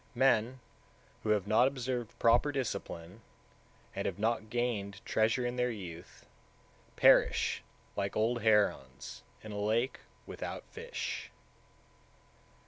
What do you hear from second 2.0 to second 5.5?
proper discipline, and have not gained treasure